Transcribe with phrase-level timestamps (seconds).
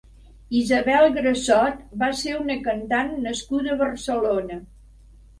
[0.59, 4.57] Isabel Grassot va ser una cantant nascuda a Barcelona.